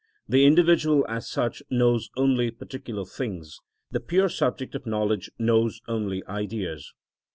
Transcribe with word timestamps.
The 0.27 0.47
individual, 0.47 1.05
as 1.07 1.29
such, 1.29 1.61
knows 1.69 2.09
only 2.17 2.49
particular 2.49 3.05
things; 3.05 3.59
the 3.91 3.99
pure 3.99 4.29
subject 4.29 4.73
of 4.73 4.87
knowledge 4.87 5.29
knows 5.37 5.79
only 5.87 6.25
Ideas. 6.25 6.91